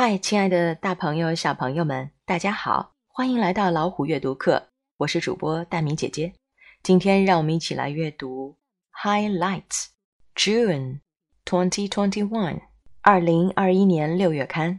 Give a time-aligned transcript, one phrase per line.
[0.00, 4.68] 嗨，亲爱的大朋友、小朋友们，大家好，欢迎来到老虎阅读课。
[4.98, 6.32] 我是主播大米姐姐。
[6.84, 8.54] 今天让我们一起来阅读
[9.02, 9.86] 《Highlights
[10.36, 11.00] June
[11.44, 12.28] 2021》
[13.00, 14.78] 二零二一年六月刊。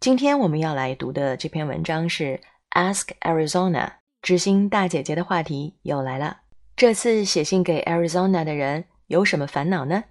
[0.00, 2.40] 今天我们要来读的这篇文章是
[2.92, 3.86] 《Ask Arizona》，
[4.20, 6.38] 知心大姐姐的话题又来了。
[6.74, 10.02] 这次写信给 Arizona 的人有什么烦恼呢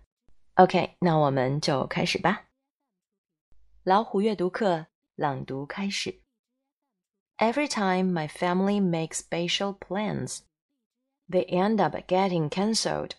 [0.53, 2.43] ？OK，那我们就开始吧。
[3.84, 4.86] 老虎阅读课
[5.16, 6.20] 朗读开始。
[7.38, 10.40] Every time my family makes spatial plans,
[11.28, 13.12] they end up getting cancelled.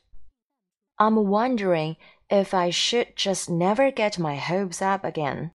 [0.97, 1.97] I'm wondering
[2.29, 5.51] if I should just never get my hopes up again.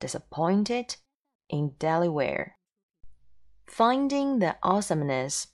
[0.00, 0.96] Disappointed
[1.48, 2.56] in Delaware.
[3.66, 5.46] Finding the awesomeness.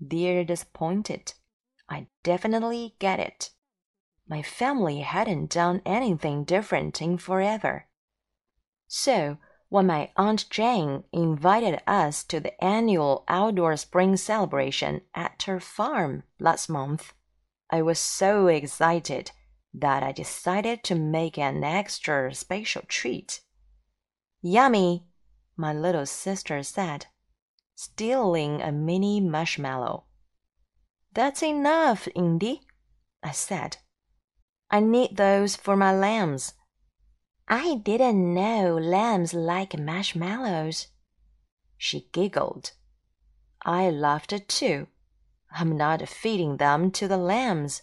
[0.00, 1.34] Dear disappointed.
[1.88, 3.50] I definitely get it.
[4.28, 7.86] My family hadn't done anything different in forever.
[8.93, 9.37] So,
[9.69, 16.23] when my Aunt Jane invited us to the annual outdoor spring celebration at her farm
[16.41, 17.13] last month,
[17.69, 19.31] I was so excited
[19.73, 23.39] that I decided to make an extra special treat.
[24.41, 25.05] Yummy,
[25.55, 27.05] my little sister said,
[27.75, 30.03] stealing a mini marshmallow.
[31.13, 32.59] That's enough, Indy,
[33.23, 33.77] I said.
[34.69, 36.55] I need those for my lambs.
[37.53, 40.87] I didn't know lambs like marshmallows.
[41.77, 42.71] She giggled.
[43.65, 44.87] I laughed too.
[45.51, 47.81] I'm not feeding them to the lambs.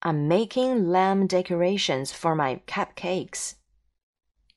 [0.00, 3.56] I'm making lamb decorations for my cupcakes.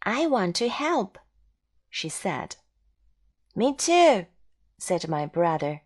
[0.03, 1.17] I want to help,
[1.89, 2.58] she said.
[3.55, 4.27] Me too,
[4.77, 5.81] said my brother.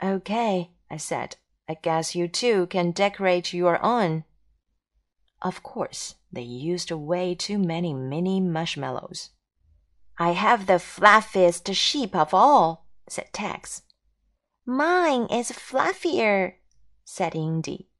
[0.00, 1.34] Okay, I said.
[1.68, 4.22] I guess you two can decorate your own.
[5.44, 9.30] Of course, they used way too many mini marshmallows.
[10.18, 13.82] I have the fluffiest sheep of all, said Tex.
[14.64, 16.54] Mine is fluffier,
[17.04, 17.90] said Indy.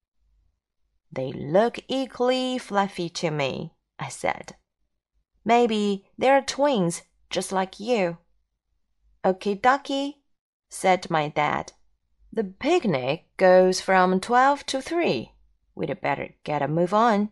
[1.12, 4.56] They look equally fluffy to me, I said.
[5.44, 8.16] Maybe they're twins, just like you.
[9.22, 10.14] Okie dokie,
[10.70, 11.72] said my dad.
[12.32, 15.33] The picnic goes from twelve to three.
[15.73, 17.29] We'd better get a move on.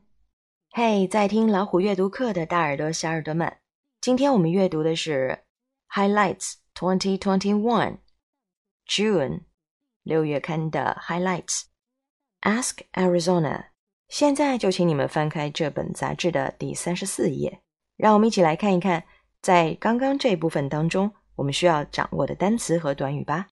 [0.71, 3.57] 嘿，在听老虎阅读课的大耳朵、小耳朵们，
[3.99, 5.43] 今天我们阅读的是《
[5.95, 7.97] Highlights 2021
[8.87, 9.41] June》
[10.03, 13.67] 六月刊的 Highlights。Ask Arizona。
[14.07, 17.61] 现在就请你们翻开这本杂志的第三十四页，
[17.97, 19.03] 让我们一起来看一看，
[19.41, 23.47] 在刚刚这部分当中，我们需要掌握的单词和短语吧。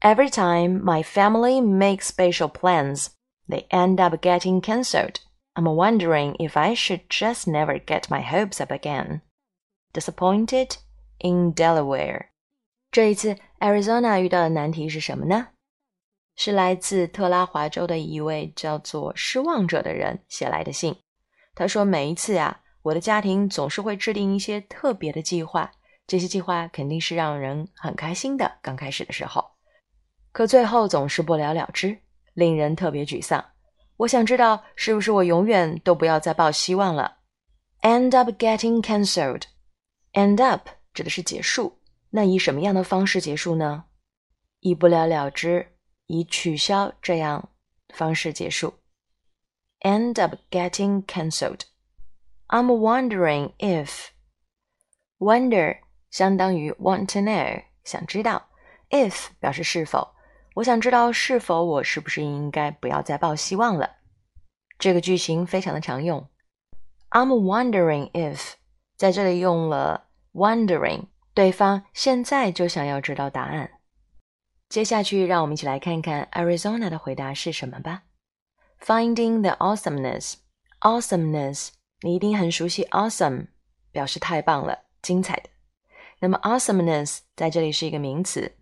[0.00, 3.08] Every time my family makes special plans,
[3.49, 5.15] They end up getting cancelled.
[5.53, 9.21] I'm wondering if I should just never get my hopes up again.
[9.93, 10.77] Disappointed
[11.19, 12.27] in Delaware.
[12.91, 15.47] 这一次，Arizona 遇到的难题是什么呢？
[16.35, 20.95] 是来自特拉华州的一位叫做“失望者”的人写来的信。
[21.55, 25.71] 他说：“每一次呀，我的家庭总是会制定一些特别的计划，
[26.05, 28.59] 这些计划肯定是让人很开心的。
[28.61, 29.43] 刚开始的时候，
[30.31, 31.97] 可最后总是不了了之，
[32.37, 33.43] 令人特别沮丧。”
[33.97, 37.17] 我想知道是不是我永远都不要再抱希望了。
[37.81, 39.45] End up getting cancelled.
[40.13, 41.79] End up 指的是结束，
[42.11, 43.85] 那以什么样的方式结束呢？
[44.59, 45.75] 以不了了之，
[46.05, 47.49] 以取消这样
[47.89, 48.75] 方式结束。
[49.79, 51.61] End up getting cancelled.
[52.49, 54.09] I'm wondering if.
[55.17, 55.79] Wonder
[56.11, 58.49] 相当于 want to know，想知道。
[58.91, 60.13] If 表示是否。
[60.57, 63.97] 我想知道是否我是不是应该不要再抱希望了。
[64.79, 66.27] 这个句型非常的常用。
[67.11, 68.53] I'm wondering if
[68.95, 73.69] 在这里用了 wondering，对方现在就想要知道答案。
[74.67, 78.01] 接下去，让我们一起来看看 Arizona 的回答是什么吧。
[78.79, 81.69] Finding the awesomeness，awesomeness，
[82.01, 83.49] 你一定很熟悉 awesome，
[83.91, 85.43] 表示太棒了，精彩的。
[86.19, 88.55] 那么 awesomeness 在这里是一个名词。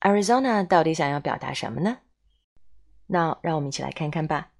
[0.00, 1.98] Arizona 到底想要表达什么呢？
[3.06, 4.52] 那让我们一起来看看吧。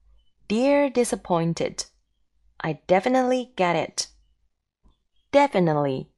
[0.48, 1.84] Dear disappointed,
[2.58, 4.08] I definitely get it.
[5.30, 6.08] Definitely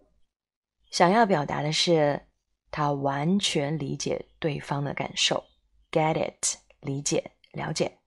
[0.90, 2.26] 想要表达的是
[2.70, 5.44] 他完全理解对方的感受，
[5.90, 7.98] get it 理解了解。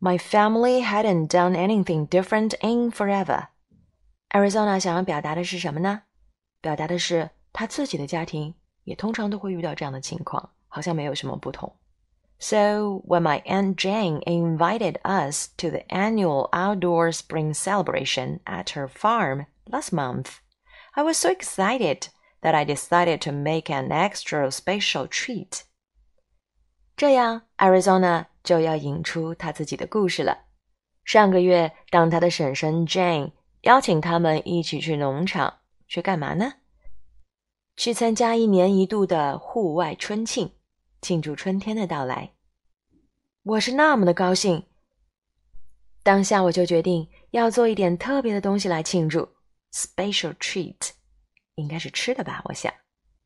[0.00, 3.48] My family hadn't done anything different in forever.
[4.30, 6.02] Arizona 想要表达的是什么呢？
[6.60, 8.54] 表达的是他自己的家庭
[8.86, 11.76] 也通常都会遇到这样的情况，好像没有什么不同。
[12.38, 19.46] So when my aunt Jane invited us to the annual outdoor spring celebration at her farm
[19.66, 20.38] last month.
[20.94, 22.08] I was so excited
[22.40, 25.62] that I decided to make an extra special treat.
[26.96, 30.46] 这样，Arizona 就要引出他自己的故事了。
[31.04, 33.32] 上个月，当他的婶婶 Jane
[33.62, 36.54] 邀请他们一起去农场，去干嘛呢？
[37.77, 40.51] 去参加一年一度的户外春庆，
[40.99, 42.33] 庆祝春天的到来。
[43.43, 44.65] 我是那么的高兴，
[46.01, 49.29] 当下我就决定要做一点特别的东西来庆祝
[49.71, 50.89] ，special treat，
[51.53, 52.41] 应该是吃的吧？
[52.45, 52.73] 我想，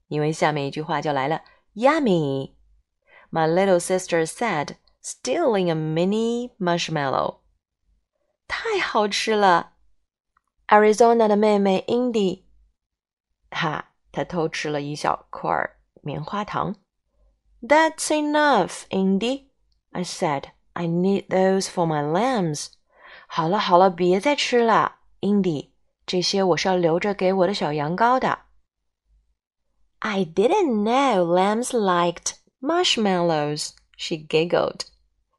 [0.10, 1.42] 因为下面一句话就来了
[1.76, 2.52] ，Yummy。
[3.32, 7.38] My little sister said, stealing a mini marshmallow.
[8.50, 9.76] 太好吃了
[10.68, 12.44] ！Arizona 的妹妹 Indy，
[13.50, 15.51] 哈，她偷吃了一小块
[16.03, 16.77] 棉花糖。
[17.61, 19.49] That's enough, Indy,
[19.91, 20.45] I said.
[20.75, 22.69] I need those for my lambs.
[23.27, 25.71] 好了好了，别再吃了，Indy，
[26.05, 28.41] 这些我是要留着给我的小羊羔的。
[30.01, 34.83] I didn't know lambs liked Marshmallows, she giggled.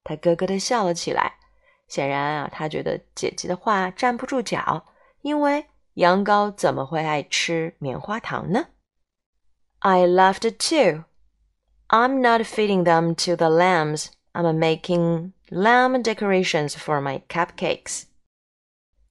[0.04, 1.36] 她咯咯的笑了起来。
[1.88, 4.88] 显然啊，她觉得姐姐的话站不住脚，
[5.22, 8.69] 因为 羊羔怎么会爱吃棉花糖呢
[9.81, 11.05] ？I laughed too.
[11.89, 14.06] I'm not feeding them to the lambs.
[14.33, 18.05] I'm making lamb decorations for my cupcakes.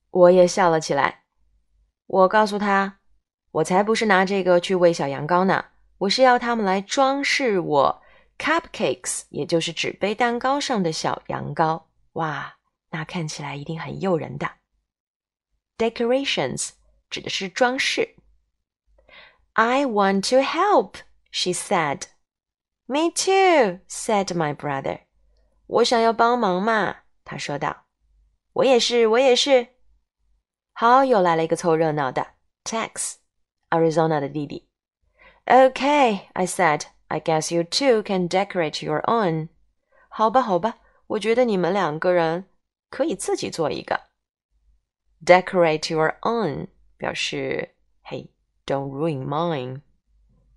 [0.10, 1.24] 我也笑了起来。
[2.08, 2.98] 我告诉他，
[3.52, 5.66] 我才不是拿这个去喂小羊羔呢，
[6.00, 8.02] 我是要它们来装饰我
[8.40, 11.84] cupcakes，也就是纸杯蛋糕上的小羊羔。
[12.14, 12.56] 哇，
[12.90, 14.50] 那看起来一定很诱人的。
[15.81, 16.71] Decorations
[17.11, 18.17] 指的是装饰。
[19.53, 20.97] I want to help,
[21.31, 22.09] she said.
[22.87, 25.01] Me too, said my brother.
[25.67, 27.87] 我想要帮忙嘛，他说道。
[28.53, 29.69] 我也是，我也是。
[30.73, 32.35] 好，又来了一个凑热闹的
[32.65, 34.69] Tex，Arizona 的弟弟。
[35.47, 36.83] Okay, I said.
[37.09, 39.49] I guess you two can decorate your own.
[40.09, 42.49] 好吧，好吧，我觉得你们两个人
[42.91, 44.09] 可以自己做一个。
[45.25, 48.31] Decorate your own 表示，嘿，
[48.65, 49.81] Don't ruin mine，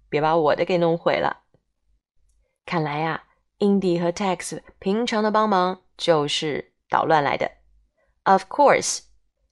[0.09, 1.43] 别把我的给弄毁了。
[2.65, 3.23] 看来呀，
[3.59, 7.51] Indy 和 Tex 平常的帮忙就是捣乱来的。
[8.23, 9.01] Of course,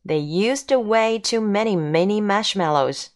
[0.06, 3.08] they used way too many mini marshmallows.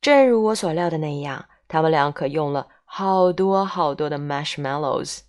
[0.00, 1.48] 正如我所料的那样。
[1.68, 5.20] 他们俩可用了好多好多的 marshmallows，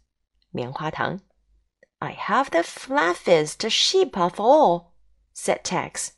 [0.51, 1.21] 棉花糖。
[1.99, 4.87] I have the fluffiest sheep of all,"
[5.37, 6.09] said Tex.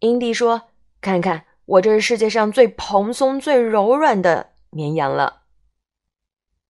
[0.00, 5.42] 英迪说：“看看，我这是世界上最蓬松、最柔软的绵羊了。”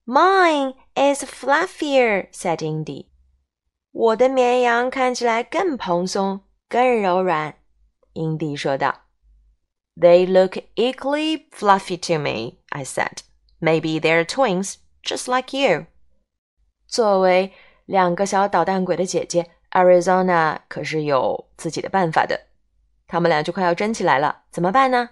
[0.05, 3.07] Mine is fluffier," said Indy.
[3.91, 7.55] 我的绵羊看起来更蓬松、更柔软。
[8.13, 9.01] 英迪说道。
[9.99, 13.23] They look equally fluffy to me, I said.
[13.59, 15.87] Maybe they're twins, just like you.
[16.87, 17.51] 作为
[17.85, 22.48] 两个小捣蛋鬼的姐姐 ，Arizona 可是有自己的办法的。
[23.06, 25.10] 他们俩就快要争起来了，怎么办呢？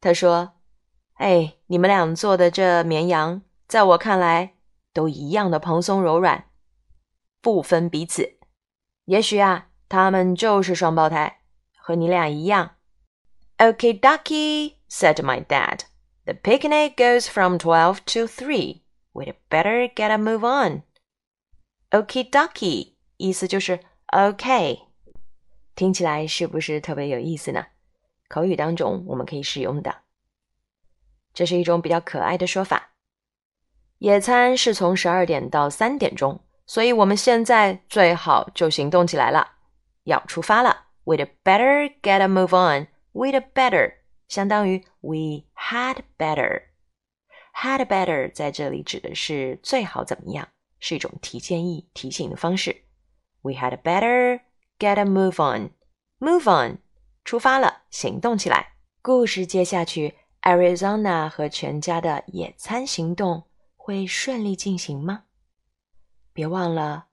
[0.00, 0.52] 他说
[1.18, 4.54] ：“哎，你们俩做的这绵羊，在我看来
[4.92, 6.50] 都一样的蓬松柔软，
[7.40, 8.38] 不分彼此。
[9.06, 11.40] 也许啊，他们就是双胞胎，
[11.76, 12.76] 和你俩一样。”
[13.58, 15.80] Okay, ducky, said my dad.
[16.24, 18.82] The picnic goes from twelve to three.
[19.12, 20.84] We'd better get a move on.
[21.90, 24.80] Okay, ducky，意思就是 OK，
[25.74, 27.66] 听起来是不是特别有意思呢？
[28.28, 29.94] 口语当中我们可以使用的，
[31.34, 32.92] 这是一种比较可爱的说法。
[33.98, 39.56] 野餐是从十二点到三点钟，所以我们现在最好就行动起来了，
[40.04, 40.86] 要出发了。
[41.04, 42.88] We'd better get a move on.
[43.12, 43.96] We'd better
[44.28, 46.62] 相当于 we had better。
[47.52, 50.48] had better 在这里指的是最好怎么样，
[50.78, 52.84] 是一种提建议、提醒的方式。
[53.41, 54.41] We had better
[54.79, 55.71] get a move on.
[56.19, 56.79] Move on，
[57.23, 58.73] 出发了，行动起来。
[59.01, 63.43] 故事接下去，Arizona 和全家的野餐行动
[63.75, 65.25] 会顺利进行吗？
[66.33, 67.07] 别忘了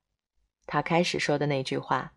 [0.67, 2.15] 他开始说的那句话。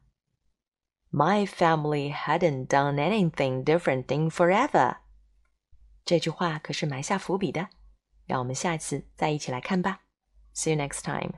[1.12, 4.98] My family hadn't done anything different in forever。
[6.04, 7.70] 这句话可是埋下伏笔的，
[8.26, 10.02] 让我们下次再一起来看吧。
[10.54, 11.34] See you next time.